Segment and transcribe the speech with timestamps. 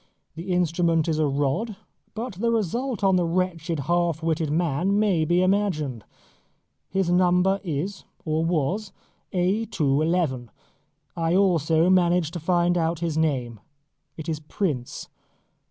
[0.33, 1.75] The instrument is a rod;
[2.15, 6.05] but the result on the wretched half witted man may be imagined.
[6.89, 8.91] His number is, or was,
[9.31, 9.65] A.
[9.65, 10.01] 2.
[10.01, 10.49] 11.
[11.15, 13.59] I also managed to find out his name.
[14.17, 15.07] It is Prince.